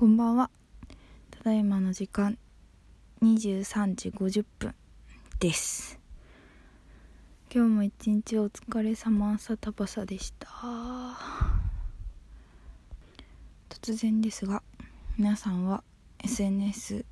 [0.00, 0.48] こんばんは。
[1.30, 2.38] ただいまの時間
[3.22, 4.74] 23時50分
[5.40, 6.00] です。
[7.54, 10.48] 今日も一日お疲れ様さたばさでした。
[13.68, 14.62] 突然ですが
[15.18, 15.84] 皆さんは
[16.24, 17.04] SNS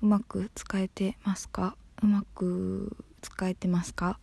[0.00, 1.76] うまく使えてますか？
[2.04, 4.20] うまく使えてますか？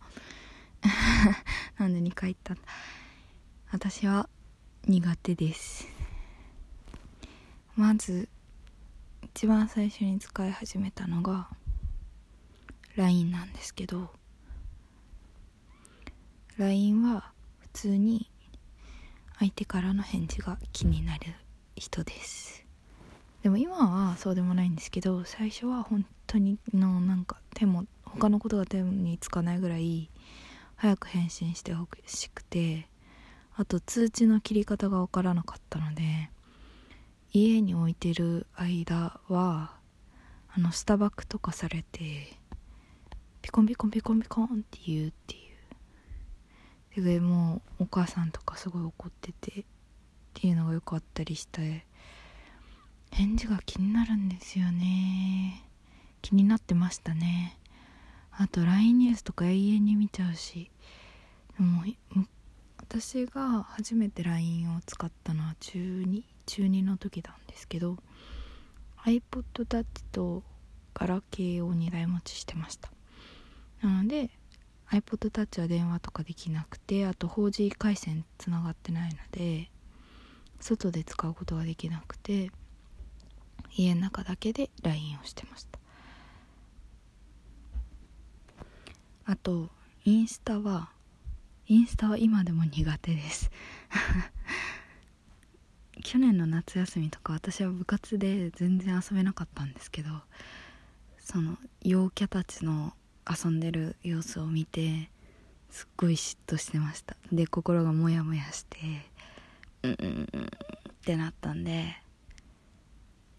[1.76, 2.62] なんで2回言ったんだ。
[3.72, 4.30] 私は
[4.86, 5.93] 苦手です。
[7.76, 8.28] まず
[9.22, 11.48] 一番最初に使い始めたのが
[12.94, 14.10] LINE なんですけど
[16.56, 18.30] LINE は普通に
[19.40, 21.34] 相手からの返事が気になる
[21.74, 22.64] 人です。
[23.42, 30.08] でも今はそうでもないんですけど最初は本当にのなんか手も他のことが手につかないぐらい
[30.76, 32.86] 早く返信してほしくて
[33.56, 36.30] あと通知の切り方が分からなかったので
[37.36, 39.76] 家に置いてる間は
[40.48, 42.38] あのスタバクとかされて
[43.42, 45.38] ピコンピコンピコンピコンって言うってい
[47.00, 47.04] う。
[47.04, 49.64] でもうお母さんとかすごい怒っててっ
[50.32, 51.84] ていうのがよくあったりして
[53.10, 55.64] 返事が気になるんですよね。
[56.22, 57.58] 気になってましたね。
[58.30, 60.70] あと LINE ニュースとか永遠に見ちゃうし
[61.58, 61.82] でも
[62.78, 67.96] 私が初めて LINE を使ったのは中2中2の時なんですけど
[69.04, 70.42] iPod Touch と
[70.94, 72.90] ガラケーを2台持ちしてました。
[73.82, 74.30] なので
[74.90, 79.70] iPod Touch は電話とかできなくてあと 4G 回線つながってないので
[80.60, 82.50] 外で使うことができなくて
[83.76, 85.78] 家の中だけで LINE をしてました。
[89.26, 89.68] あと
[90.04, 90.90] インスタは
[91.66, 93.50] インスタは今でも苦手です。
[96.02, 100.08] 去年の夏休みとか私は部活で全然遊べなかったんですけど
[101.18, 102.92] その陽キャたちの
[103.28, 105.10] 遊んでる様子を見て
[105.70, 107.16] すっごい嫉妬してました。
[107.32, 108.78] で心がモヤモヤして
[109.82, 110.48] うんうんうんっ
[111.04, 111.96] てなったんで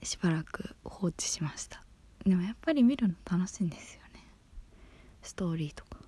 [0.03, 1.83] しばらく放置しました。
[2.25, 4.25] でもやっぱり見るの楽しいんですよね。
[5.21, 5.99] ストーリーとか。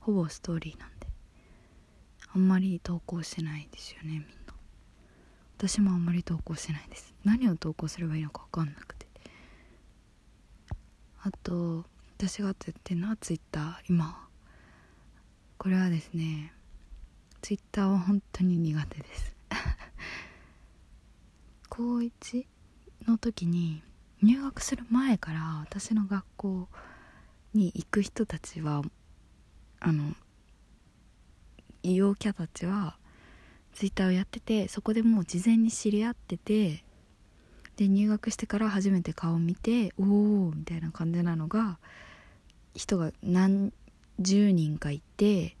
[0.00, 1.06] ほぼストーリーなんで。
[2.34, 4.41] あんまり投稿してないですよねみんな。
[5.62, 7.14] 私もあんまり投稿してないです。
[7.22, 9.06] 何を投稿すればいいのか分かんなくて。
[11.22, 11.84] あと
[12.18, 13.74] 私がやってるのはツイッター。
[13.88, 14.26] 今。
[15.58, 16.52] これはですね
[17.42, 19.36] ツイッターは本当に苦手です。
[21.70, 22.44] 高1
[23.06, 23.84] の時に
[24.20, 26.68] 入学する前から私の学校
[27.54, 28.82] に行く人たちは
[29.78, 30.16] あの
[31.84, 32.98] 陽キャたちは
[33.74, 36.84] ツイッターをやっててそこでもう事前に知り合ってて
[37.76, 41.78] で入学してから初めて顔を見ておおみたいな感じなのが
[42.74, 43.72] 人が何
[44.18, 45.56] 十人かいて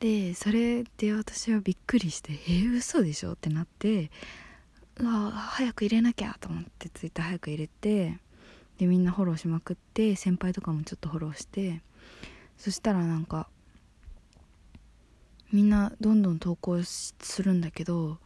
[0.00, 4.10] でそれで私はびっくりして「えー、嘘でしょ?」ってなって
[4.98, 8.18] うわ早く入れなきゃと思ってツイッター早く入れて
[8.78, 11.82] でみんなフォローしまくって先輩とかもちょっとフォローして
[12.58, 13.48] そしたらなんか
[15.52, 18.18] みんなどんどん投稿するんだけど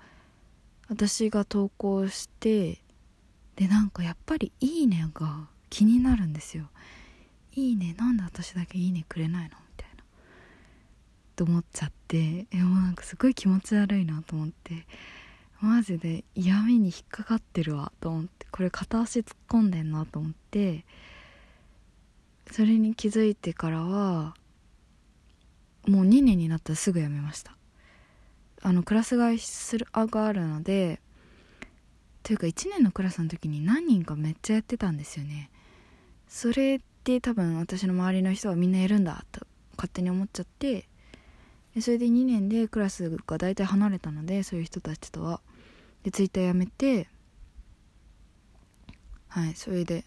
[0.89, 2.81] 私が投稿して
[3.57, 6.69] でなんかやっぱり「いいね」が気になるんですよ
[7.55, 10.05] 「いいねなんで私だけいいねくれないの?」みたいな。
[11.37, 12.45] と思っちゃって。
[12.51, 14.87] でもなんかすごい気持ち悪いなと思って。
[15.61, 17.93] マジで闇に引っかかってるわ。
[18.01, 18.47] と思って。
[18.51, 20.85] これ片足突っ込んでんなと思って。
[22.51, 24.35] それに気づいてからは
[25.91, 27.57] もう2年になったらすぐ辞めました。
[28.63, 31.01] あのクラス替えするあがあるので
[32.23, 35.51] というか1年のクラスの時に何人かめっちゃやってたんですよね。
[36.29, 39.47] それで多分私の周りの人はみんなやるんだと
[39.77, 40.87] 勝手に思っちゃって
[41.81, 45.41] それで2年でクラスが大体離れたのでそういう人たちとは。
[46.05, 47.09] でツイッターやめて
[49.29, 50.05] はいそれで。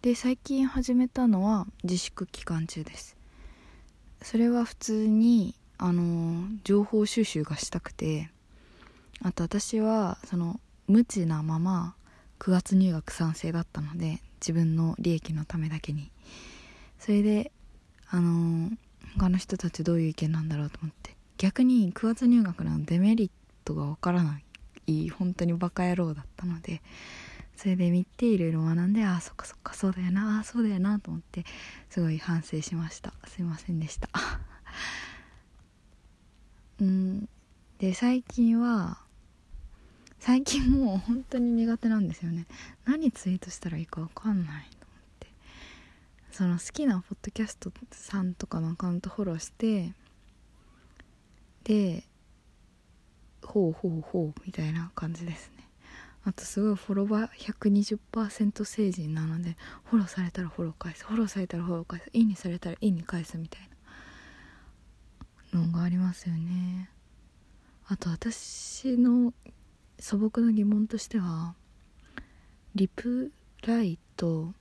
[0.00, 3.17] で最近始めたのは自粛期間中です。
[4.22, 8.30] それは普通にあの情報収集がしたくて
[9.22, 11.94] あと私はその無知なまま
[12.40, 16.10] 9月入学賛成だったので自分の利益のためだけに。
[16.98, 17.52] それで
[18.10, 18.70] あの
[19.16, 21.16] 他の人たちどういう意見なんだろうと思って。
[21.36, 23.30] 逆に9月入学のデメリッ
[23.64, 24.38] トがわからな
[24.86, 25.10] い。
[25.10, 26.80] 本当にバカ野郎だったので
[27.58, 31.44] それで見ていろいろ学んでああそっかそっかそうだよなあそうだよなと思って
[31.90, 33.12] すごい反省しました。
[33.26, 34.08] すいませんでした。
[36.80, 37.28] うん。
[37.80, 39.00] で最近は
[40.20, 42.46] 最近もう本当に苦手なんですよね。
[42.84, 45.26] 何ツイートしたらいいか分かんないと思って。
[46.30, 49.92] その好きなポッドキャストさんとかのアカウントフォローして
[51.64, 52.04] で
[53.42, 55.57] ほうほうほうみたいな感じですね。
[56.28, 63.62] あとすごいフォロワー120%成人なのでフォローされたらフォロー返すフォローされたらフォロー返すいいねされたらいいね返すみたい
[65.54, 66.90] なのがありますよね。
[67.86, 69.32] あと私の
[69.98, 71.54] 素朴な疑問としては
[72.74, 73.32] リプ
[73.66, 74.52] ライと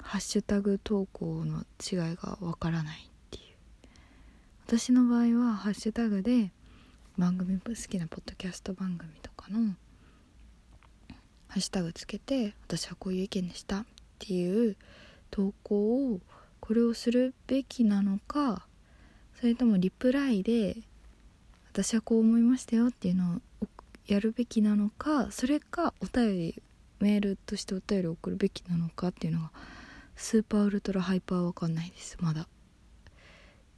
[0.00, 3.42] ハッシュタグ投稿の違いがわからないっていう。
[4.68, 6.52] 私の場合はハッシュタグで
[7.18, 9.74] 番組好きなポッドキャスト番組とかの
[11.52, 13.84] ハッシュタグつけて私はこういう意見でしたっ
[14.18, 14.74] ていう
[15.30, 16.20] 投稿を
[16.60, 18.66] これをするべきなのか
[19.38, 20.78] それともリプライで
[21.70, 23.66] 私はこう思いましたよっていうのを
[24.06, 26.62] やるべきなのかそれかお便り
[27.00, 29.50] メールとしてお便りを送るべきなのかっていうのが
[30.16, 32.48] スーパーウルトラハイパーわかんないですまだ。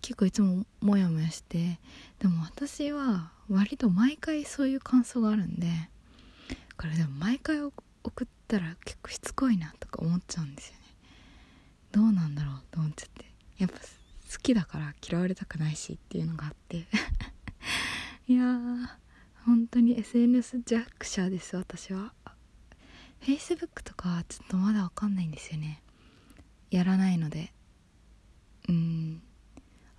[0.01, 1.81] 結構いつもモヤモヤして
[2.21, 5.67] でも私は割と毎回そういう感想があるんで
[6.85, 7.73] これでも毎回送
[8.25, 10.81] ったら結構しつこいなとか思っちゃうんですよね。
[11.93, 13.25] どうなんだろうと思っちゃって。
[13.57, 13.83] やっぱ好
[14.43, 16.85] きだから嫌われたくないしっていうのがあって。
[18.29, 18.87] いやー
[19.47, 22.13] 本当に SNS 弱者です私は。
[23.23, 25.83] Facebook とかはちょっとまだわかんないんですよね。
[26.71, 27.55] やらないので。
[28.69, 29.23] うん。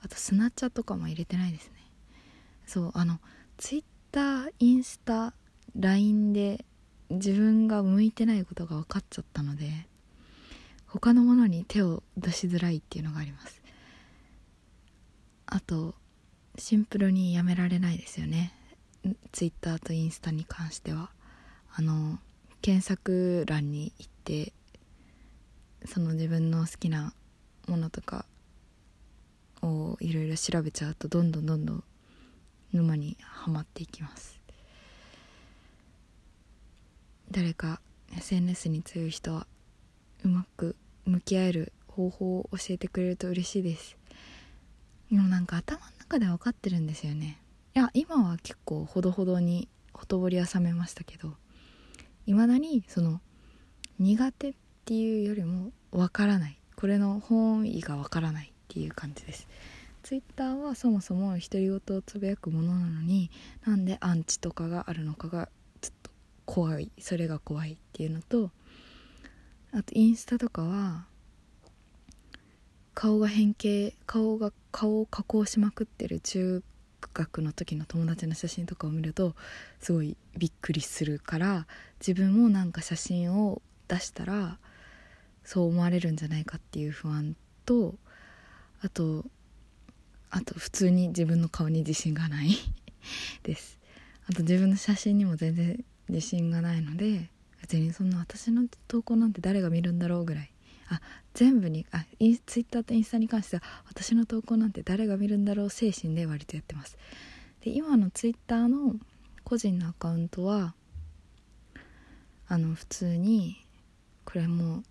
[0.01, 1.77] あとスナッチャとかも入れてないですね。
[2.67, 3.19] そうあの
[3.57, 5.33] Twitter インスタ
[5.75, 6.63] LINE で
[7.09, 9.87] 自分が向いてないことが分かっちゃったので
[10.87, 13.61] 他のものに手を出しづらいっていうのがあります。
[15.45, 15.93] あと
[16.57, 18.53] シンプルにやめられないですよね。
[19.31, 21.09] Twitter とインスタに関しては。
[21.77, 22.19] あの
[22.61, 24.53] 検索欄に行って
[25.85, 27.13] その自分の好きな
[27.67, 28.25] ものとか
[29.61, 31.83] をいろいろ調べちゃうとどんどんどんどん
[32.71, 34.39] 沼にはまっていきます。
[37.35, 37.81] 誰か
[38.15, 39.45] SNS に強い人は
[40.23, 43.97] うまく向き合える方法を教えてくれると嬉しいです。
[45.11, 47.41] でもなんか頭の中で分かってるんですよね。
[47.75, 51.33] いや今は結構ほどほどにほとぼりは冷めましたけど
[52.25, 53.19] いまだにその
[53.99, 54.53] 苦手っ
[54.85, 56.57] ていうよりも分からない。
[56.77, 59.49] これの本意が分からないっていう感じです。
[60.03, 63.29] ツイッターはそもそも独り言をつぶやくものなのに
[63.65, 65.49] なんでアンチとかがあるのかが
[66.45, 66.91] 怖い。
[66.99, 68.51] それが怖いっていうのと
[69.71, 71.05] あとインスタとかは
[72.93, 76.63] 顔が変形顔が顔を加工しまくってる中
[77.13, 79.35] 学の時の友達の写真とかを見ると
[79.79, 81.67] すごいびっくりするから
[81.99, 84.57] 自分もなんか写真を出したら
[85.43, 87.95] そう思われるんじゃないかっていう不安と
[88.81, 89.25] あと
[90.29, 92.49] あと普通に自分の顔に自信がない
[93.43, 93.77] です。
[94.27, 97.29] あと自分の写真にも全然自信がないので
[97.61, 100.51] 別にそんな私の投稿なんて誰が見るんだろうぐらい。
[100.87, 101.01] あ
[101.33, 106.97] 全部にあインツイッターとインスタに関しては私の投稿なんて誰が見るんだろう精神で割とやってます。
[107.61, 108.95] で今のツイッターの
[109.43, 110.75] 個人のアカウントは
[112.47, 113.65] あの普通に
[114.25, 114.83] これも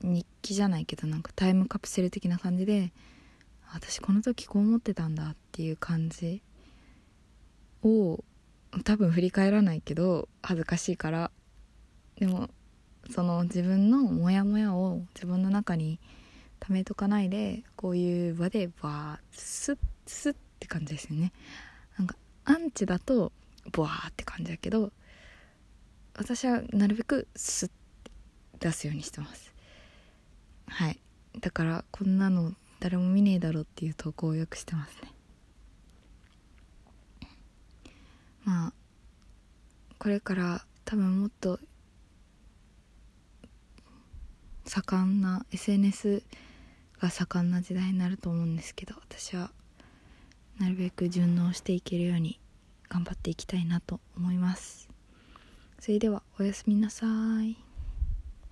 [0.00, 2.92] 日記じゃないけどなんかタイムカプセル的な感じで
[3.72, 6.42] 私この時こう思ってたんだっていう感じ
[7.82, 8.22] を
[8.84, 11.30] 多分振り返らないけど恥ずかしいから。
[12.16, 12.50] でも
[13.10, 15.98] その自分のモヤモヤを自分の中に
[16.60, 21.32] 溜めとかないでこういう場でバースッスッって感じですよね。
[21.98, 23.32] なんかアンチだと
[23.72, 24.92] ボワーって感じだけど
[26.14, 27.74] 私はなるべくスッて
[28.60, 29.52] 出すようにしてます。
[30.68, 30.98] はい。
[31.40, 35.11] だからこんなの誰も見ねえだろっていう投稿をよくしてますね。
[38.44, 38.72] まあ
[39.98, 41.58] これから多分もっと
[44.64, 46.22] 盛んな SNS
[47.00, 49.50] が盛んな時代になると思うんですけど私は
[50.58, 52.38] なるべく順応していけるように
[52.88, 54.88] 頑張っていきたいなと思います。
[55.80, 57.06] それではおやすみなさ
[57.42, 57.71] い。